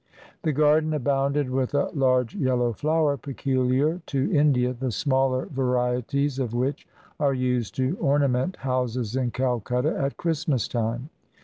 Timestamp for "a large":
1.75-2.33